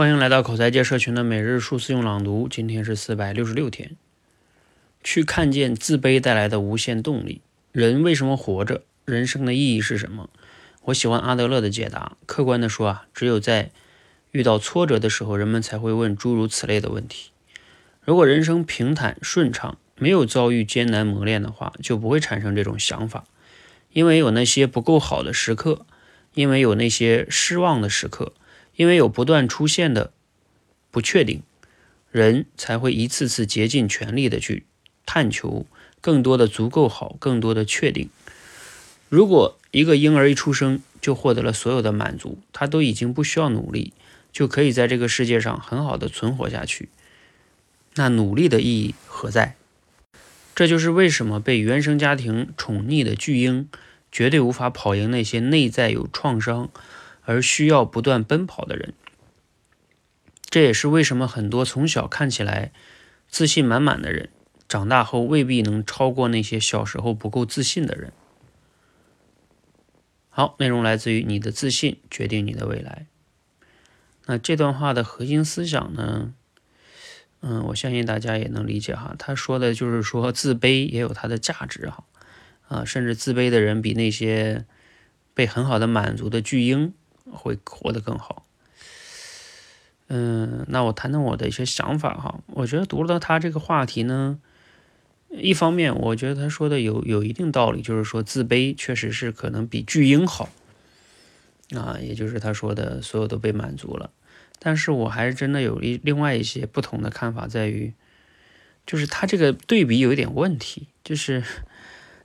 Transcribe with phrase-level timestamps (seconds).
[0.00, 3.96] 欢迎来到口才界社群的每日数字用朗读，今天是四百六十六天。
[5.04, 7.42] 去看见自卑带来的无限动力。
[7.70, 8.80] 人为什么活着？
[9.04, 10.30] 人生的意义是什么？
[10.84, 12.16] 我喜欢阿德勒的解答。
[12.24, 13.72] 客观的说啊，只有在
[14.30, 17.32] 遇到挫折的时候，人们才会问诸如此类的问题。
[18.02, 23.24] 如果人生平坦顺畅，没有遭遇艰难磨练的话，就不会产生这种想法。
[23.92, 25.84] 因为有那些不够好的时刻，
[26.32, 28.32] 因为有那些失望的时刻。
[28.80, 30.10] 因为有不断出现的
[30.90, 31.42] 不确定，
[32.10, 34.64] 人才会一次次竭尽全力的去
[35.04, 35.66] 探求
[36.00, 38.08] 更多的足够好，更多的确定。
[39.10, 43.92] 如果一个婴儿一出生就获得了所有的满足，他都已经不需要努力，
[44.32, 46.88] 就可以在这个世界上很好的存活下去，
[47.96, 49.56] 那努力的意义何在？
[50.54, 53.68] 这就是为什么被原生家庭宠溺的巨婴
[54.10, 56.70] 绝对无法跑赢那些内在有创伤。
[57.24, 58.94] 而需要不断奔跑的人，
[60.48, 62.72] 这也是为什么很多从小看起来
[63.28, 64.30] 自信满满的人，
[64.68, 68.12] 长大后未必能超过那些小时候不够自信的人。
[70.28, 73.06] 好，内容来自于你的自信决定你的未来。
[74.26, 76.34] 那这段话的核心思想呢？
[77.40, 79.16] 嗯，我相信大家也能理解哈。
[79.18, 82.04] 他说的就是说，自卑也有它的价值哈。
[82.68, 84.66] 啊，甚至自卑的人比那些
[85.34, 86.94] 被很好的满足的巨婴。
[87.32, 88.44] 会活得更好。
[90.08, 92.40] 嗯，那我谈谈我的一些想法哈。
[92.48, 94.40] 我觉得读了他这个话题呢，
[95.30, 100.48] 一方面我觉得他说的有有一定道理，就是说自卑确实是可能比巨婴好
[101.76, 104.10] 啊，也就是他说的所有都被满足了。
[104.58, 107.94] 但是我还是真的有一另外一些不同的看法，在于
[108.84, 111.44] 就是他这个对比有一点问题，就是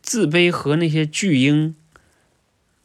[0.00, 1.76] 自卑和那些巨婴。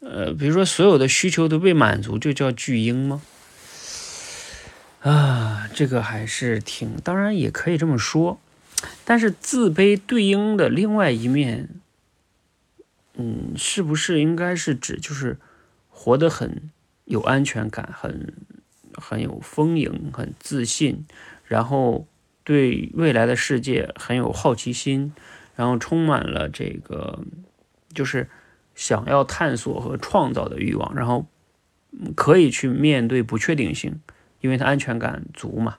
[0.04, 3.22] 呃，比如说所有的需求都被满足，就叫巨婴吗？
[5.00, 8.40] 啊，这个还是挺，当然也可以这么说。
[9.04, 11.68] 但是自卑对应的另外一面，
[13.14, 15.38] 嗯，是不是应该是指就是
[15.88, 16.70] 活得很
[17.04, 18.34] 有安全感，很
[18.94, 21.06] 很有丰盈，很自信，
[21.44, 22.08] 然后
[22.42, 25.12] 对未来的世界很有好奇心，
[25.54, 27.20] 然后充满了这个
[27.94, 28.28] 就是。
[28.74, 31.26] 想要探索和创造的欲望，然后
[32.14, 34.00] 可以去面对不确定性，
[34.40, 35.76] 因为他安全感足嘛，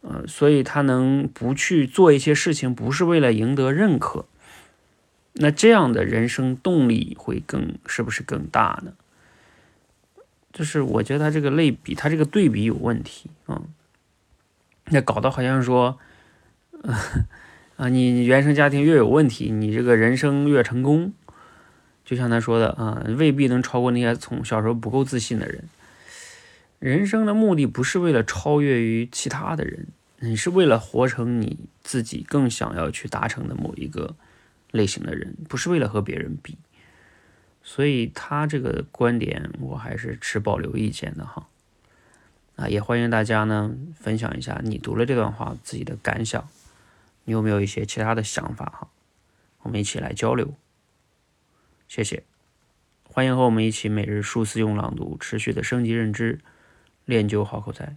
[0.00, 4.26] 呃，所以他能不去做一些事情，不是为了赢得认可，
[5.34, 8.92] 那这样的人生动力会更是不是更大呢？
[10.52, 13.62] 就是我觉得他这个类比，他这个对比有问题啊，
[14.86, 15.98] 那搞得好像说，
[17.76, 21.12] 啊，你原生家庭越有问题，你这个人生越成功。
[22.04, 25.64] 就像他说的啊，未必能超过那些从小时候不够自信的人。
[26.78, 29.86] 人生的目的不是为了超越于其他的人，
[30.18, 34.14] 你是为了活成你自己更想要去达成的某一个
[34.70, 36.58] 类型的人，不是为了和别人比。
[37.62, 41.48] 所以他这个观点我还是持保留意见的哈。
[42.56, 46.46] 啊，也欢迎大家呢分享一下你读了这段话自己的感想，
[47.24, 48.88] 你有没有一些其他的想法哈？
[49.62, 50.52] 我们一起来交流。
[51.86, 52.24] 谢谢，
[53.04, 56.40] 欢迎和我们一起每日数次用朗读，持续的升级认知，
[57.04, 57.96] 练就好口才。